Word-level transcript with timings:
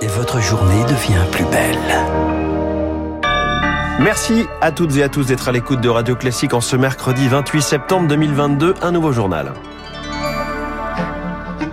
et 0.00 0.06
votre 0.06 0.40
journée 0.40 0.82
devient 0.84 1.24
plus 1.32 1.44
belle. 1.44 1.78
Merci 4.00 4.46
à 4.60 4.70
toutes 4.70 4.96
et 4.96 5.02
à 5.02 5.08
tous 5.08 5.26
d'être 5.26 5.48
à 5.48 5.52
l'écoute 5.52 5.80
de 5.80 5.88
Radio 5.88 6.14
Classique 6.14 6.54
en 6.54 6.60
ce 6.60 6.76
mercredi 6.76 7.26
28 7.28 7.62
septembre 7.62 8.08
2022, 8.08 8.74
un 8.82 8.92
nouveau 8.92 9.12
journal 9.12 9.52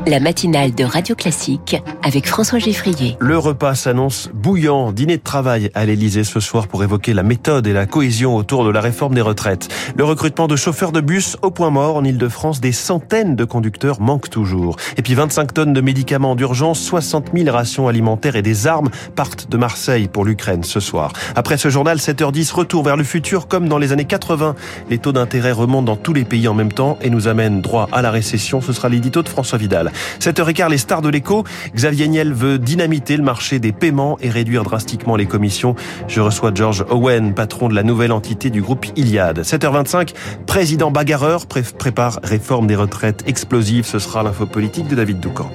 la 0.07 0.19
matinale 0.19 0.75
de 0.75 0.83
Radio 0.83 1.15
Classique 1.15 1.81
avec 2.03 2.27
François 2.27 2.59
Geffrier. 2.59 3.17
Le 3.19 3.37
repas 3.37 3.73
s'annonce 3.73 4.29
bouillant. 4.33 4.91
Dîner 4.91 5.17
de 5.17 5.23
travail 5.23 5.71
à 5.73 5.85
l'Elysée 5.85 6.23
ce 6.23 6.39
soir 6.39 6.67
pour 6.67 6.83
évoquer 6.83 7.13
la 7.13 7.23
méthode 7.23 7.65
et 7.65 7.73
la 7.73 7.85
cohésion 7.85 8.35
autour 8.35 8.65
de 8.65 8.69
la 8.69 8.81
réforme 8.81 9.15
des 9.15 9.21
retraites. 9.21 9.67
Le 9.97 10.03
recrutement 10.03 10.47
de 10.47 10.55
chauffeurs 10.55 10.91
de 10.91 11.01
bus 11.01 11.37
au 11.41 11.49
point 11.49 11.71
mort 11.71 11.95
en 11.95 12.03
Ile-de-France, 12.03 12.61
des 12.61 12.71
centaines 12.71 13.35
de 13.35 13.45
conducteurs 13.45 13.99
manquent 13.99 14.29
toujours. 14.29 14.75
Et 14.97 15.01
puis 15.01 15.15
25 15.15 15.53
tonnes 15.53 15.73
de 15.73 15.81
médicaments 15.81 16.35
d'urgence, 16.35 16.79
60 16.81 17.31
000 17.35 17.51
rations 17.51 17.87
alimentaires 17.87 18.35
et 18.35 18.43
des 18.43 18.67
armes 18.67 18.89
partent 19.15 19.49
de 19.49 19.57
Marseille 19.57 20.07
pour 20.07 20.25
l'Ukraine 20.25 20.63
ce 20.63 20.79
soir. 20.79 21.13
Après 21.35 21.57
ce 21.57 21.69
journal, 21.69 21.97
7h10, 21.97 22.53
retour 22.53 22.83
vers 22.83 22.97
le 22.97 23.03
futur 23.03 23.47
comme 23.47 23.67
dans 23.67 23.79
les 23.79 23.91
années 23.91 24.05
80. 24.05 24.55
Les 24.89 24.99
taux 24.99 25.13
d'intérêt 25.13 25.51
remontent 25.51 25.83
dans 25.83 25.95
tous 25.95 26.13
les 26.13 26.25
pays 26.25 26.47
en 26.47 26.53
même 26.53 26.71
temps 26.71 26.97
et 27.01 27.09
nous 27.09 27.27
amènent 27.27 27.61
droit 27.61 27.89
à 27.91 28.03
la 28.03 28.11
récession. 28.11 28.61
Ce 28.61 28.71
sera 28.71 28.89
l'édito 28.89 29.23
de 29.23 29.29
François 29.29 29.57
Vidal. 29.57 29.91
7h15, 30.19 30.69
les 30.69 30.77
stars 30.77 31.01
de 31.01 31.09
l'écho. 31.09 31.43
Xavier 31.75 32.07
Niel 32.07 32.33
veut 32.33 32.59
dynamiter 32.59 33.17
le 33.17 33.23
marché 33.23 33.59
des 33.59 33.71
paiements 33.71 34.17
et 34.21 34.29
réduire 34.29 34.63
drastiquement 34.63 35.15
les 35.15 35.25
commissions. 35.25 35.75
Je 36.07 36.21
reçois 36.21 36.51
George 36.53 36.85
Owen, 36.89 37.33
patron 37.33 37.69
de 37.69 37.75
la 37.75 37.83
nouvelle 37.83 38.11
entité 38.11 38.49
du 38.49 38.61
groupe 38.61 38.85
Iliad. 38.95 39.41
7h25, 39.41 40.13
président 40.45 40.91
bagarreur 40.91 41.45
prépare 41.45 42.19
réforme 42.23 42.67
des 42.67 42.75
retraites 42.75 43.23
explosives. 43.27 43.85
Ce 43.85 43.99
sera 43.99 44.23
l'info 44.23 44.45
politique 44.45 44.87
de 44.87 44.95
David 44.95 45.19
Doucan. 45.19 45.51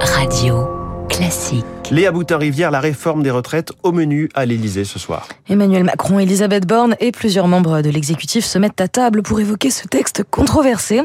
Radio 0.00 0.66
classique. 1.08 1.81
Léa 1.92 2.10
Boutin-Rivière, 2.10 2.70
la 2.70 2.80
réforme 2.80 3.22
des 3.22 3.30
retraites 3.30 3.70
au 3.82 3.92
menu 3.92 4.30
à 4.32 4.46
l'Élysée 4.46 4.84
ce 4.84 4.98
soir. 4.98 5.28
Emmanuel 5.46 5.84
Macron, 5.84 6.18
Elisabeth 6.18 6.66
Borne 6.66 6.96
et 7.00 7.12
plusieurs 7.12 7.48
membres 7.48 7.82
de 7.82 7.90
l'exécutif 7.90 8.46
se 8.46 8.58
mettent 8.58 8.80
à 8.80 8.88
table 8.88 9.20
pour 9.22 9.40
évoquer 9.40 9.68
ce 9.68 9.86
texte 9.86 10.24
controversé. 10.30 11.02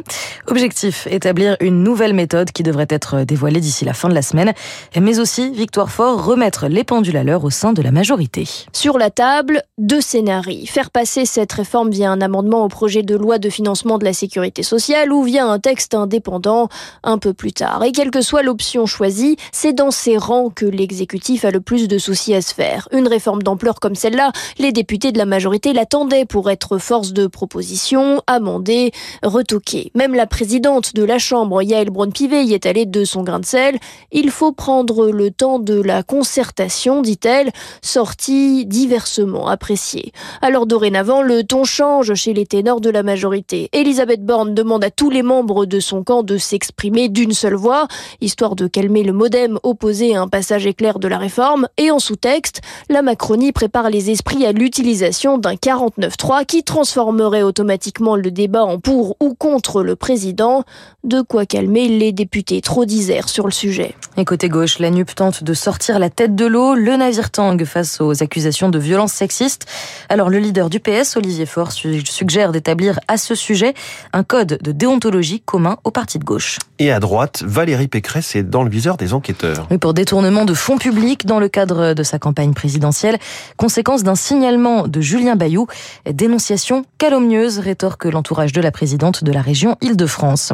Objectif, 0.47 1.05
établir 1.11 1.57
une 1.59 1.83
nouvelle 1.83 2.13
méthode 2.13 2.51
qui 2.51 2.63
devrait 2.63 2.87
être 2.89 3.25
dévoilée 3.25 3.59
d'ici 3.59 3.83
la 3.83 3.91
fin 3.91 4.07
de 4.07 4.13
la 4.13 4.21
semaine, 4.21 4.53
mais 4.97 5.19
aussi, 5.19 5.51
Victoire 5.51 5.91
Fort, 5.91 6.23
remettre 6.23 6.67
les 6.69 6.85
pendules 6.85 7.17
à 7.17 7.25
l'heure 7.25 7.43
au 7.43 7.49
sein 7.49 7.73
de 7.73 7.81
la 7.81 7.91
majorité. 7.91 8.47
Sur 8.71 8.97
la 8.97 9.09
table, 9.09 9.63
deux 9.77 9.99
scénarios. 9.99 10.67
Faire 10.67 10.89
passer 10.89 11.25
cette 11.25 11.51
réforme 11.51 11.89
via 11.89 12.09
un 12.09 12.21
amendement 12.21 12.63
au 12.63 12.69
projet 12.69 13.03
de 13.03 13.17
loi 13.17 13.39
de 13.39 13.49
financement 13.49 13.97
de 13.97 14.05
la 14.05 14.13
sécurité 14.13 14.63
sociale 14.63 15.11
ou 15.11 15.23
via 15.23 15.45
un 15.45 15.59
texte 15.59 15.95
indépendant 15.95 16.69
un 17.03 17.17
peu 17.17 17.33
plus 17.33 17.51
tard. 17.51 17.83
Et 17.83 17.91
quelle 17.91 18.09
que 18.09 18.21
soit 18.21 18.41
l'option 18.41 18.85
choisie, 18.85 19.35
c'est 19.51 19.73
dans 19.73 19.91
ces 19.91 20.15
rangs 20.15 20.49
que 20.49 20.76
l'exécutif 20.77 21.43
a 21.43 21.51
le 21.51 21.59
plus 21.59 21.87
de 21.87 21.97
soucis 21.97 22.33
à 22.33 22.41
se 22.41 22.53
faire. 22.53 22.87
Une 22.91 23.07
réforme 23.07 23.43
d'ampleur 23.43 23.79
comme 23.79 23.95
celle-là, 23.95 24.31
les 24.57 24.71
députés 24.71 25.11
de 25.11 25.17
la 25.17 25.25
majorité 25.25 25.73
l'attendaient 25.73 26.25
pour 26.25 26.49
être 26.49 26.77
force 26.77 27.13
de 27.13 27.27
proposition, 27.27 28.21
amender, 28.27 28.91
retoquer. 29.23 29.91
Même 29.95 30.13
la 30.13 30.27
présidente 30.27 30.95
de 30.95 31.03
la 31.03 31.17
Chambre, 31.19 31.61
Yael 31.61 31.89
Braun-Pivet, 31.89 32.45
y 32.45 32.53
est 32.53 32.65
allée 32.65 32.85
de 32.85 33.03
son 33.03 33.23
grain 33.23 33.39
de 33.39 33.45
sel. 33.45 33.77
Il 34.11 34.29
faut 34.29 34.51
prendre 34.51 35.09
le 35.09 35.31
temps 35.31 35.59
de 35.59 35.81
la 35.81 36.03
concertation, 36.03 37.01
dit-elle, 37.01 37.51
sortie 37.81 38.65
diversement 38.65 39.47
appréciée. 39.47 40.11
Alors 40.41 40.67
dorénavant, 40.67 41.21
le 41.21 41.43
ton 41.43 41.63
change 41.63 42.13
chez 42.13 42.33
les 42.33 42.45
ténors 42.45 42.81
de 42.81 42.89
la 42.89 43.03
majorité. 43.03 43.69
Elisabeth 43.73 44.23
Borne 44.23 44.53
demande 44.53 44.83
à 44.83 44.91
tous 44.91 45.09
les 45.09 45.23
membres 45.23 45.65
de 45.65 45.79
son 45.79 46.03
camp 46.03 46.21
de 46.21 46.37
s'exprimer 46.37 47.09
d'une 47.09 47.33
seule 47.33 47.55
voix, 47.55 47.87
histoire 48.21 48.55
de 48.55 48.67
calmer 48.67 49.03
le 49.03 49.13
modem 49.13 49.57
opposé 49.63 50.15
à 50.15 50.21
un 50.21 50.27
passage 50.27 50.66
éclair 50.67 50.99
de 50.99 51.07
la 51.07 51.17
réforme, 51.17 51.67
et 51.77 51.91
en 51.91 51.99
sous-texte, 51.99 52.61
la 52.89 53.01
Macronie 53.01 53.51
prépare 53.51 53.89
les 53.89 54.09
esprits 54.09 54.45
à 54.45 54.51
l'utilisation 54.51 55.37
d'un 55.37 55.55
49-3 55.55 56.45
qui 56.45 56.63
transformerait 56.63 57.43
automatiquement 57.43 58.15
le 58.15 58.31
débat 58.31 58.63
en 58.63 58.79
pour 58.79 59.15
ou 59.19 59.33
contre 59.33 59.83
le 59.83 59.95
président, 59.95 60.63
de 61.03 61.21
quoi 61.21 61.45
calmer 61.45 61.87
les 61.87 62.11
députés 62.11 62.61
trop 62.61 62.85
disers 62.85 63.29
sur 63.29 63.45
le 63.45 63.51
sujet. 63.51 63.95
Et 64.17 64.25
côté 64.25 64.49
gauche, 64.49 64.79
la 64.79 64.89
NUP 64.89 65.13
tente 65.15 65.43
de 65.43 65.53
sortir 65.53 65.99
la 65.99 66.09
tête 66.09 66.35
de 66.35 66.45
l'eau, 66.45 66.75
le 66.75 66.95
navire 66.95 67.31
tangue 67.31 67.65
face 67.65 68.01
aux 68.01 68.23
accusations 68.23 68.69
de 68.69 68.79
violence 68.79 69.13
sexiste. 69.13 69.65
Alors 70.09 70.29
le 70.29 70.39
leader 70.39 70.69
du 70.69 70.79
PS, 70.79 71.15
Olivier 71.17 71.45
Faure, 71.45 71.71
suggère 71.71 72.51
d'établir 72.51 72.99
à 73.07 73.17
ce 73.17 73.35
sujet 73.35 73.73
un 74.13 74.23
code 74.23 74.59
de 74.61 74.71
déontologie 74.71 75.41
commun 75.41 75.77
au 75.83 75.91
parti 75.91 76.19
de 76.19 76.23
gauche. 76.23 76.57
Et 76.79 76.91
à 76.91 76.99
droite, 76.99 77.43
Valérie 77.45 77.87
Pécresse 77.87 78.35
est 78.35 78.43
dans 78.43 78.63
le 78.63 78.69
viseur 78.69 78.97
des 78.97 79.13
enquêteurs. 79.13 79.67
Oui, 79.71 79.77
pour 79.77 79.93
détournement 79.93 80.45
de 80.47 80.53
fonds 80.53 80.77
publics 80.77 81.25
dans 81.25 81.39
le 81.39 81.49
cadre 81.49 81.93
de 81.93 82.03
sa 82.03 82.17
campagne 82.17 82.53
présidentielle, 82.53 83.19
conséquence 83.57 84.01
d'un 84.01 84.15
signalement 84.15 84.87
de 84.87 85.01
Julien 85.01 85.35
Bayou, 85.35 85.67
dénonciation 86.09 86.85
calomnieuse, 86.97 87.59
rétorque 87.59 88.05
l'entourage 88.05 88.53
de 88.53 88.61
la 88.61 88.71
présidente 88.71 89.23
de 89.23 89.31
la 89.31 89.41
région 89.41 89.75
Île-de-France. 89.81 90.53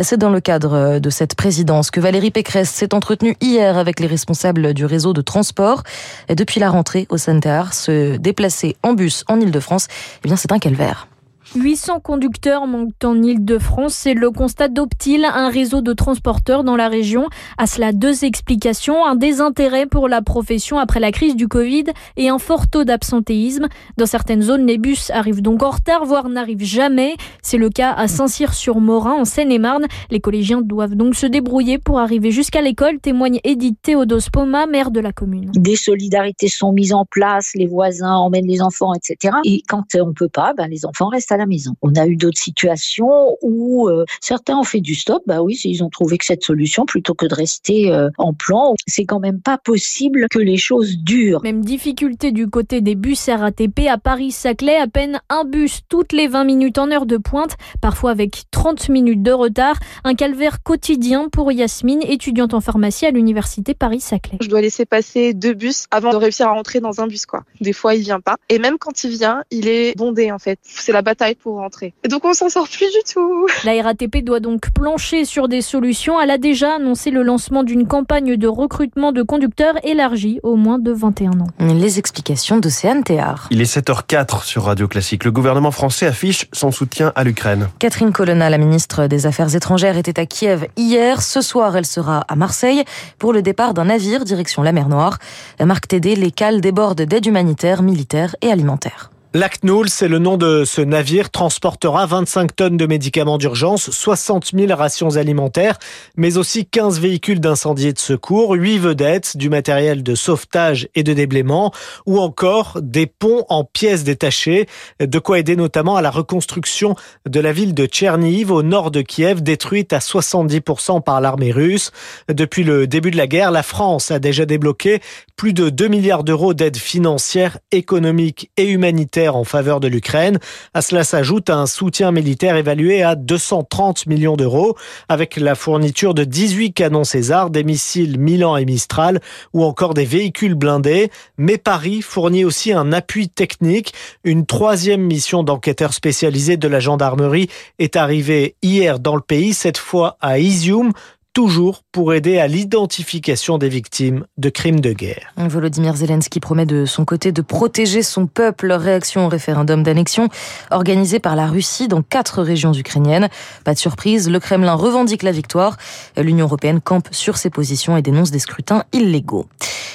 C'est 0.00 0.16
dans 0.16 0.30
le 0.30 0.40
cadre 0.40 0.98
de 0.98 1.10
cette 1.10 1.34
présidence 1.34 1.90
que 1.90 2.00
Valérie 2.00 2.30
Pécresse 2.30 2.70
s'est 2.70 2.94
entretenue 2.94 3.36
hier 3.40 3.76
avec 3.76 4.00
les 4.00 4.06
responsables 4.06 4.72
du 4.72 4.86
réseau 4.86 5.12
de 5.12 5.20
transport. 5.20 5.82
Depuis 6.28 6.58
la 6.58 6.70
rentrée 6.70 7.06
au 7.10 7.18
Centre, 7.18 7.74
se 7.74 8.16
déplacer 8.16 8.76
en 8.82 8.94
bus 8.94 9.24
en 9.28 9.38
Île-de-France, 9.40 9.88
eh 10.24 10.28
bien 10.28 10.36
c'est 10.36 10.52
un 10.52 10.58
calvaire. 10.58 11.07
800 11.56 12.00
conducteurs 12.00 12.66
manquent 12.66 12.92
en 13.04 13.22
Ile-de-France. 13.22 13.94
C'est 13.94 14.14
le 14.14 14.30
constat 14.30 14.68
d'Optil, 14.68 15.24
un 15.24 15.48
réseau 15.48 15.80
de 15.80 15.92
transporteurs 15.92 16.62
dans 16.62 16.76
la 16.76 16.88
région. 16.88 17.26
À 17.56 17.66
cela, 17.66 17.92
deux 17.92 18.24
explications. 18.24 19.06
Un 19.06 19.16
désintérêt 19.16 19.86
pour 19.86 20.08
la 20.08 20.20
profession 20.20 20.78
après 20.78 21.00
la 21.00 21.10
crise 21.10 21.36
du 21.36 21.48
Covid 21.48 21.84
et 22.16 22.28
un 22.28 22.38
fort 22.38 22.68
taux 22.68 22.84
d'absentéisme. 22.84 23.68
Dans 23.96 24.06
certaines 24.06 24.42
zones, 24.42 24.66
les 24.66 24.76
bus 24.76 25.10
arrivent 25.10 25.40
donc 25.40 25.62
en 25.62 25.70
retard, 25.70 26.04
voire 26.04 26.28
n'arrivent 26.28 26.64
jamais. 26.64 27.16
C'est 27.42 27.56
le 27.56 27.70
cas 27.70 27.92
à 27.92 28.08
Saint-Cyr-sur-Morin, 28.08 29.14
en 29.14 29.24
Seine-et-Marne. 29.24 29.86
Les 30.10 30.20
collégiens 30.20 30.60
doivent 30.60 30.96
donc 30.96 31.14
se 31.14 31.26
débrouiller 31.26 31.78
pour 31.78 31.98
arriver 31.98 32.30
jusqu'à 32.30 32.60
l'école, 32.60 32.98
témoigne 33.00 33.40
Edith 33.44 33.78
Théodos 33.82 34.28
Poma, 34.30 34.66
maire 34.66 34.90
de 34.90 35.00
la 35.00 35.12
commune. 35.12 35.50
Des 35.54 35.76
solidarités 35.76 36.48
sont 36.48 36.72
mises 36.72 36.92
en 36.92 37.06
place, 37.06 37.52
les 37.54 37.66
voisins 37.66 38.16
emmènent 38.16 38.46
les 38.46 38.60
enfants, 38.60 38.92
etc. 38.94 39.34
Et 39.44 39.62
quand 39.66 39.84
on 39.94 40.12
peut 40.12 40.28
pas, 40.28 40.52
ben, 40.54 40.68
les 40.68 40.84
enfants 40.84 41.08
restent 41.08 41.32
à 41.32 41.37
la 41.38 41.46
maison. 41.46 41.74
On 41.82 41.94
a 41.94 42.06
eu 42.06 42.16
d'autres 42.16 42.40
situations 42.40 43.36
où 43.42 43.88
euh, 43.88 44.04
certains 44.20 44.58
ont 44.58 44.64
fait 44.64 44.80
du 44.80 44.94
stop. 44.94 45.22
Bah 45.26 45.42
oui, 45.42 45.58
ils 45.64 45.82
ont 45.82 45.88
trouvé 45.88 46.18
que 46.18 46.24
cette 46.24 46.44
solution, 46.44 46.84
plutôt 46.84 47.14
que 47.14 47.26
de 47.26 47.34
rester 47.34 47.92
euh, 47.92 48.10
en 48.18 48.34
plan, 48.34 48.74
c'est 48.86 49.04
quand 49.04 49.20
même 49.20 49.40
pas 49.40 49.58
possible 49.58 50.26
que 50.30 50.38
les 50.38 50.56
choses 50.56 50.98
durent. 50.98 51.40
Même 51.42 51.64
difficulté 51.64 52.32
du 52.32 52.48
côté 52.48 52.80
des 52.80 52.94
bus 52.94 53.28
RATP 53.28 53.86
à 53.88 53.98
Paris-Saclay, 53.98 54.76
à 54.76 54.86
peine 54.86 55.20
un 55.28 55.44
bus 55.44 55.80
toutes 55.88 56.12
les 56.12 56.28
20 56.28 56.44
minutes 56.44 56.78
en 56.78 56.90
heure 56.90 57.06
de 57.06 57.16
pointe, 57.16 57.56
parfois 57.80 58.10
avec 58.10 58.44
30 58.50 58.88
minutes 58.88 59.22
de 59.22 59.32
retard. 59.32 59.76
Un 60.04 60.14
calvaire 60.14 60.62
quotidien 60.62 61.28
pour 61.28 61.52
Yasmine, 61.52 62.02
étudiante 62.02 62.54
en 62.54 62.60
pharmacie 62.60 63.06
à 63.06 63.10
l'université 63.10 63.74
Paris-Saclay. 63.74 64.38
Je 64.40 64.48
dois 64.48 64.60
laisser 64.60 64.84
passer 64.84 65.34
deux 65.34 65.54
bus 65.54 65.86
avant 65.90 66.10
de 66.10 66.16
réussir 66.16 66.48
à 66.48 66.52
rentrer 66.52 66.80
dans 66.80 67.00
un 67.00 67.06
bus, 67.06 67.26
quoi. 67.26 67.44
Des 67.60 67.72
fois, 67.72 67.94
il 67.94 68.02
vient 68.02 68.20
pas. 68.20 68.36
Et 68.48 68.58
même 68.58 68.78
quand 68.78 69.04
il 69.04 69.10
vient, 69.10 69.42
il 69.50 69.68
est 69.68 69.96
bondé, 69.96 70.32
en 70.32 70.38
fait. 70.38 70.58
C'est 70.62 70.92
la 70.92 71.02
bataille 71.02 71.27
pour 71.34 71.56
rentrer. 71.56 71.94
Et 72.04 72.08
donc 72.08 72.24
on 72.24 72.32
s'en 72.32 72.48
sort 72.48 72.68
plus 72.68 72.86
du 72.86 73.12
tout. 73.12 73.46
La 73.64 73.82
RATP 73.82 74.24
doit 74.24 74.40
donc 74.40 74.70
plancher 74.70 75.24
sur 75.24 75.48
des 75.48 75.62
solutions. 75.62 76.20
Elle 76.20 76.30
a 76.30 76.38
déjà 76.38 76.76
annoncé 76.76 77.10
le 77.10 77.22
lancement 77.22 77.62
d'une 77.62 77.86
campagne 77.86 78.36
de 78.36 78.48
recrutement 78.48 79.12
de 79.12 79.22
conducteurs 79.22 79.74
élargie 79.84 80.40
au 80.42 80.56
moins 80.56 80.78
de 80.78 80.92
21 80.92 81.40
ans. 81.40 81.46
Les 81.60 81.98
explications 81.98 82.58
d'Océane 82.58 83.02
Théard. 83.02 83.48
Il 83.50 83.60
est 83.60 83.76
7h04 83.76 84.44
sur 84.44 84.64
Radio 84.64 84.88
Classique. 84.88 85.24
Le 85.24 85.32
gouvernement 85.32 85.70
français 85.70 86.06
affiche 86.06 86.46
son 86.52 86.70
soutien 86.70 87.12
à 87.14 87.24
l'Ukraine. 87.24 87.68
Catherine 87.78 88.12
Colonna, 88.12 88.50
la 88.50 88.58
ministre 88.58 89.06
des 89.06 89.26
Affaires 89.26 89.54
étrangères, 89.54 89.96
était 89.96 90.18
à 90.20 90.26
Kiev 90.26 90.66
hier. 90.76 91.22
Ce 91.22 91.40
soir, 91.40 91.76
elle 91.76 91.86
sera 91.86 92.24
à 92.28 92.36
Marseille 92.36 92.84
pour 93.18 93.32
le 93.32 93.42
départ 93.42 93.74
d'un 93.74 93.86
navire 93.86 94.24
direction 94.24 94.62
la 94.62 94.72
mer 94.72 94.88
Noire. 94.88 95.18
Marc 95.60 95.88
Tédé, 95.88 96.16
les 96.16 96.30
cales 96.30 96.60
débordent 96.60 97.02
d'aide 97.02 97.26
humanitaire, 97.26 97.82
militaire 97.82 98.36
et 98.42 98.50
alimentaire. 98.50 99.10
L'Acnoul, 99.34 99.90
c'est 99.90 100.08
le 100.08 100.18
nom 100.18 100.38
de 100.38 100.64
ce 100.64 100.80
navire, 100.80 101.28
transportera 101.28 102.06
25 102.06 102.56
tonnes 102.56 102.76
de 102.78 102.86
médicaments 102.86 103.36
d'urgence, 103.36 103.90
60 103.90 104.52
000 104.54 104.74
rations 104.74 105.16
alimentaires, 105.16 105.78
mais 106.16 106.38
aussi 106.38 106.64
15 106.64 106.98
véhicules 106.98 107.38
d'incendie 107.38 107.88
et 107.88 107.92
de 107.92 107.98
secours, 107.98 108.54
8 108.54 108.78
vedettes, 108.78 109.36
du 109.36 109.50
matériel 109.50 110.02
de 110.02 110.14
sauvetage 110.14 110.88
et 110.94 111.02
de 111.02 111.12
déblaiement, 111.12 111.74
ou 112.06 112.20
encore 112.20 112.78
des 112.80 113.06
ponts 113.06 113.44
en 113.50 113.64
pièces 113.64 114.02
détachées, 114.02 114.66
de 114.98 115.18
quoi 115.18 115.38
aider 115.38 115.56
notamment 115.56 115.96
à 115.96 116.00
la 116.00 116.10
reconstruction 116.10 116.96
de 117.28 117.38
la 117.38 117.52
ville 117.52 117.74
de 117.74 117.84
Tcherniv 117.84 118.50
au 118.50 118.62
nord 118.62 118.90
de 118.90 119.02
Kiev, 119.02 119.42
détruite 119.42 119.92
à 119.92 119.98
70% 119.98 121.02
par 121.02 121.20
l'armée 121.20 121.52
russe. 121.52 121.90
Depuis 122.32 122.64
le 122.64 122.86
début 122.86 123.10
de 123.10 123.18
la 123.18 123.26
guerre, 123.26 123.50
la 123.50 123.62
France 123.62 124.10
a 124.10 124.20
déjà 124.20 124.46
débloqué 124.46 125.00
plus 125.36 125.52
de 125.52 125.68
2 125.68 125.88
milliards 125.88 126.24
d'euros 126.24 126.54
d'aide 126.54 126.78
financière, 126.78 127.58
économique 127.72 128.50
et 128.56 128.70
humanitaire 128.70 129.17
en 129.26 129.42
faveur 129.42 129.80
de 129.80 129.88
l'Ukraine. 129.88 130.38
À 130.74 130.82
cela 130.82 131.02
s'ajoute 131.02 131.50
un 131.50 131.66
soutien 131.66 132.12
militaire 132.12 132.56
évalué 132.56 133.02
à 133.02 133.16
230 133.16 134.06
millions 134.06 134.36
d'euros, 134.36 134.76
avec 135.08 135.36
la 135.36 135.56
fourniture 135.56 136.14
de 136.14 136.22
18 136.22 136.72
canons 136.72 137.04
César, 137.04 137.50
des 137.50 137.64
missiles 137.64 138.20
Milan 138.20 138.56
et 138.56 138.64
Mistral, 138.64 139.20
ou 139.52 139.64
encore 139.64 139.94
des 139.94 140.04
véhicules 140.04 140.54
blindés. 140.54 141.10
Mais 141.36 141.58
Paris 141.58 142.02
fournit 142.02 142.44
aussi 142.44 142.72
un 142.72 142.92
appui 142.92 143.28
technique. 143.28 143.92
Une 144.22 144.46
troisième 144.46 145.02
mission 145.02 145.42
d'enquêteurs 145.42 145.94
spécialisés 145.94 146.56
de 146.56 146.68
la 146.68 146.78
gendarmerie 146.78 147.48
est 147.78 147.96
arrivée 147.96 148.54
hier 148.62 149.00
dans 149.00 149.16
le 149.16 149.22
pays, 149.22 149.54
cette 149.54 149.78
fois 149.78 150.16
à 150.20 150.38
Izium, 150.38 150.92
toujours 151.32 151.82
pour 151.92 152.14
aider 152.14 152.38
à 152.38 152.46
l'identification 152.48 153.58
des 153.58 153.68
victimes 153.68 154.24
de 154.38 154.48
crimes 154.48 154.80
de 154.80 154.92
guerre. 154.92 155.32
Volodymyr 155.36 155.96
Zelensky 155.96 156.40
promet 156.40 156.66
de 156.66 156.84
son 156.84 157.04
côté 157.04 157.32
de 157.32 157.42
protéger 157.42 158.02
son 158.02 158.26
peuple. 158.26 158.72
Réaction 158.72 159.26
au 159.26 159.28
référendum 159.28 159.82
d'annexion 159.82 160.28
organisé 160.70 161.18
par 161.18 161.36
la 161.36 161.46
Russie 161.46 161.88
dans 161.88 162.02
quatre 162.02 162.42
régions 162.42 162.72
ukrainiennes. 162.72 163.28
Pas 163.64 163.74
de 163.74 163.78
surprise, 163.78 164.28
le 164.28 164.40
Kremlin 164.40 164.74
revendique 164.74 165.22
la 165.22 165.32
victoire. 165.32 165.76
L'Union 166.16 166.46
européenne 166.46 166.80
campe 166.80 167.08
sur 167.12 167.36
ses 167.36 167.50
positions 167.50 167.96
et 167.96 168.02
dénonce 168.02 168.30
des 168.30 168.38
scrutins 168.38 168.84
illégaux. 168.92 169.46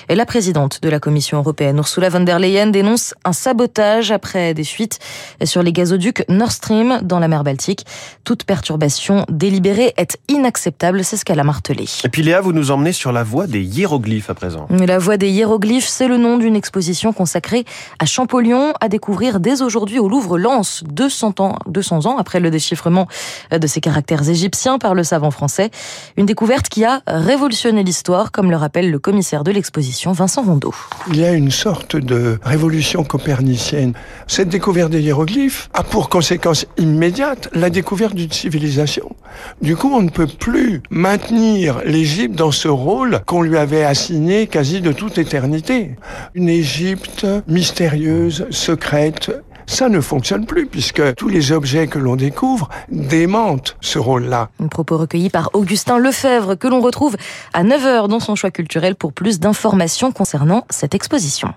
Et 0.09 0.15
la 0.15 0.25
présidente 0.25 0.81
de 0.81 0.89
la 0.89 0.99
Commission 0.99 1.37
européenne, 1.37 1.77
Ursula 1.77 2.09
von 2.09 2.21
der 2.21 2.39
Leyen, 2.39 2.67
dénonce 2.67 3.13
un 3.23 3.31
sabotage 3.31 4.11
après 4.11 4.53
des 4.53 4.63
fuites 4.65 4.99
sur 5.43 5.63
les 5.63 5.71
gazoducs 5.71 6.25
Nord 6.29 6.51
Stream 6.51 6.99
dans 7.03 7.19
la 7.19 7.27
mer 7.27 7.43
Baltique. 7.43 7.85
Toute 8.23 8.43
perturbation 8.43 9.25
délibérée 9.29 9.93
est 9.97 10.17
inacceptable, 10.27 11.03
ce 11.23 11.25
qu'elle 11.25 11.39
a 11.39 11.45
martelé. 11.45 11.85
Et 12.03 12.09
puis 12.09 12.21
Léa, 12.21 12.41
vous 12.41 12.51
nous 12.51 12.69
emmenez 12.71 12.91
sur 12.91 13.13
la 13.13 13.23
voie 13.23 13.47
des 13.47 13.61
hiéroglyphes 13.61 14.29
à 14.29 14.33
présent. 14.33 14.67
La 14.69 14.99
voie 14.99 15.15
des 15.15 15.29
hiéroglyphes, 15.29 15.87
c'est 15.87 16.09
le 16.09 16.17
nom 16.17 16.37
d'une 16.37 16.57
exposition 16.57 17.13
consacrée 17.13 17.63
à 17.99 18.05
Champollion, 18.05 18.73
à 18.81 18.89
découvrir 18.89 19.39
dès 19.39 19.61
aujourd'hui 19.61 19.99
au 19.99 20.09
Louvre 20.09 20.37
Lens, 20.37 20.83
200 20.85 21.35
ans, 21.39 21.55
200 21.67 22.07
ans 22.07 22.17
après 22.17 22.41
le 22.41 22.51
déchiffrement 22.51 23.07
de 23.51 23.67
ses 23.67 23.79
caractères 23.79 24.27
égyptiens 24.27 24.79
par 24.79 24.95
le 24.95 25.05
savant 25.05 25.31
français. 25.31 25.71
Une 26.17 26.25
découverte 26.25 26.67
qui 26.67 26.83
a 26.83 27.01
révolutionné 27.07 27.83
l'histoire, 27.83 28.33
comme 28.33 28.51
le 28.51 28.57
rappelle 28.57 28.91
le 28.91 28.99
commissaire 28.99 29.45
de 29.45 29.51
l'exposition 29.51 30.11
Vincent 30.11 30.41
Rondeau. 30.41 30.75
Il 31.07 31.15
y 31.15 31.23
a 31.23 31.31
une 31.31 31.51
sorte 31.51 31.95
de 31.95 32.37
révolution 32.43 33.05
copernicienne. 33.05 33.93
Cette 34.27 34.49
découverte 34.49 34.91
des 34.91 34.99
hiéroglyphes 34.99 35.69
a 35.73 35.83
pour 35.83 36.09
conséquence 36.09 36.65
immédiate 36.77 37.47
la 37.53 37.69
découverte 37.69 38.13
d'une 38.13 38.31
civilisation. 38.31 39.15
Du 39.61 39.77
coup, 39.77 39.89
on 39.93 40.01
ne 40.01 40.09
peut 40.09 40.27
plus 40.27 40.81
maintenir 41.13 41.83
l'Égypte 41.85 42.33
dans 42.33 42.49
ce 42.51 42.67
rôle 42.67 43.19
qu'on 43.27 43.43
lui 43.43 43.59
avait 43.59 43.83
assigné 43.83 44.47
quasi 44.47 44.81
de 44.81 44.91
toute 44.91 45.19
éternité. 45.19 45.91
Une 46.33 46.49
Égypte 46.49 47.27
mystérieuse, 47.47 48.47
secrète, 48.49 49.31
ça 49.67 49.89
ne 49.89 50.01
fonctionne 50.01 50.47
plus 50.47 50.65
puisque 50.65 51.13
tous 51.13 51.29
les 51.29 51.51
objets 51.51 51.85
que 51.85 51.99
l'on 51.99 52.15
découvre 52.15 52.67
démentent 52.89 53.77
ce 53.79 53.99
rôle-là. 53.99 54.49
Un 54.59 54.69
propos 54.69 54.97
recueilli 54.97 55.29
par 55.29 55.51
Augustin 55.53 55.99
Lefebvre 55.99 56.55
que 56.55 56.67
l'on 56.67 56.81
retrouve 56.81 57.15
à 57.53 57.63
9h 57.63 58.07
dans 58.07 58.19
son 58.19 58.33
choix 58.33 58.49
culturel 58.49 58.95
pour 58.95 59.13
plus 59.13 59.39
d'informations 59.39 60.11
concernant 60.11 60.65
cette 60.71 60.95
exposition. 60.95 61.53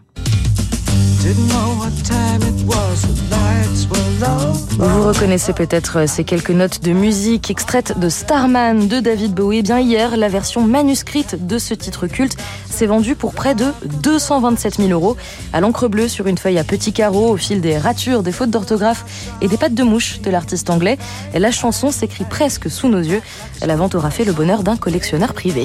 Vous 4.79 5.03
reconnaissez 5.03 5.53
peut-être 5.53 6.09
ces 6.09 6.23
quelques 6.23 6.51
notes 6.51 6.85
de 6.85 6.93
musique 6.93 7.51
extraites 7.51 7.99
de 7.99 8.09
Starman 8.09 8.87
de 8.87 9.01
David 9.01 9.35
Bowie. 9.35 9.59
Eh 9.59 9.63
bien 9.63 9.81
hier, 9.81 10.17
la 10.17 10.29
version 10.29 10.63
manuscrite 10.63 11.47
de 11.47 11.59
ce 11.59 11.75
titre 11.75 12.07
culte 12.07 12.37
s'est 12.71 12.87
vendue 12.87 13.17
pour 13.17 13.35
près 13.35 13.57
de 13.57 13.73
227 14.03 14.77
000 14.77 14.91
euros 14.91 15.17
à 15.53 15.61
l'encre 15.61 15.89
bleue 15.89 16.07
sur 16.07 16.29
une 16.29 16.39
feuille 16.39 16.59
à 16.59 16.65
petits 16.65 16.93
carreaux 16.93 17.31
au 17.31 17.37
fil 17.37 17.61
des 17.61 17.77
ratures, 17.77 18.23
des 18.23 18.33
fautes 18.33 18.51
d'orthographe 18.51 19.05
et 19.41 19.49
des 19.49 19.57
pattes 19.57 19.75
de 19.75 19.83
mouche 19.83 20.21
de 20.21 20.31
l'artiste 20.31 20.71
anglais. 20.71 20.97
La 21.35 21.51
chanson 21.51 21.91
s'écrit 21.91 22.25
presque 22.25 22.71
sous 22.71 22.89
nos 22.89 23.01
yeux. 23.01 23.23
La 23.65 23.75
vente 23.75 23.97
aura 23.97 24.11
fait 24.11 24.25
le 24.25 24.33
bonheur 24.33 24.63
d'un 24.63 24.77
collectionneur 24.77 25.35
privé. 25.35 25.65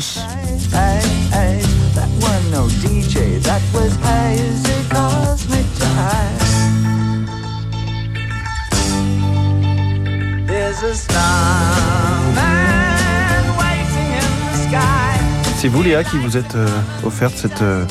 C'est 15.62 15.68
vous 15.68 15.84
Léa 15.84 16.04
qui 16.04 16.18
vous 16.18 16.38
êtes 16.38 16.56
euh, 16.56 16.68
offerte 17.04 17.38
cette, 17.38 17.62
euh, 17.62 17.86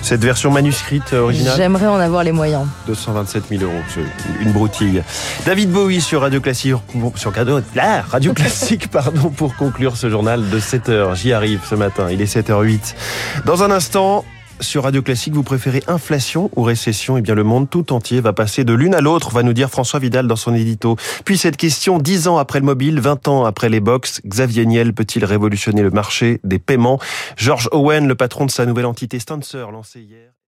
cette 0.00 0.24
version 0.24 0.50
manuscrite 0.50 1.12
originale 1.12 1.52
J'aimerais 1.54 1.86
en 1.86 2.00
avoir 2.00 2.24
les 2.24 2.32
moyens. 2.32 2.66
227 2.86 3.44
000 3.50 3.62
euros, 3.62 3.82
une 4.40 4.52
broutille. 4.52 5.02
David 5.44 5.70
Bowie 5.70 6.00
sur 6.00 6.22
Radio 6.22 6.40
Classique, 6.40 6.76
sur 7.16 7.34
Radio, 7.34 7.60
là, 7.74 8.00
Radio 8.08 8.32
Classique 8.32 8.88
pardon, 8.90 9.28
pour 9.28 9.54
conclure 9.54 9.98
ce 9.98 10.08
journal 10.08 10.48
de 10.48 10.58
7h. 10.58 11.14
J'y 11.14 11.34
arrive 11.34 11.60
ce 11.68 11.74
matin, 11.74 12.06
il 12.10 12.22
est 12.22 12.36
7h08. 12.36 12.94
Dans 13.44 13.62
un 13.62 13.70
instant, 13.70 14.24
sur 14.60 14.84
Radio 14.84 15.02
Classique, 15.02 15.34
vous 15.34 15.42
préférez 15.42 15.82
inflation 15.86 16.50
ou 16.56 16.62
récession? 16.62 17.16
Eh 17.16 17.22
bien, 17.22 17.34
le 17.34 17.44
monde 17.44 17.70
tout 17.70 17.92
entier 17.92 18.20
va 18.20 18.32
passer 18.32 18.64
de 18.64 18.72
l'une 18.72 18.94
à 18.94 19.00
l'autre, 19.00 19.30
va 19.30 19.42
nous 19.42 19.52
dire 19.52 19.70
François 19.70 19.98
Vidal 20.00 20.26
dans 20.26 20.36
son 20.36 20.54
édito. 20.54 20.96
Puis 21.24 21.38
cette 21.38 21.56
question, 21.56 21.98
10 21.98 22.28
ans 22.28 22.38
après 22.38 22.60
le 22.60 22.66
mobile, 22.66 23.00
20 23.00 23.28
ans 23.28 23.44
après 23.44 23.68
les 23.68 23.80
box, 23.80 24.20
Xavier 24.26 24.66
Niel 24.66 24.92
peut-il 24.92 25.24
révolutionner 25.24 25.82
le 25.82 25.90
marché 25.90 26.40
des 26.44 26.58
paiements? 26.58 26.98
George 27.36 27.68
Owen, 27.72 28.06
le 28.06 28.14
patron 28.14 28.46
de 28.46 28.50
sa 28.50 28.66
nouvelle 28.66 28.86
entité 28.86 29.18
Stancer, 29.18 29.70
lancée 29.72 30.00
hier. 30.00 30.33